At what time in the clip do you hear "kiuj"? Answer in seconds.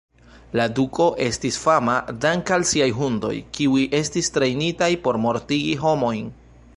3.59-3.83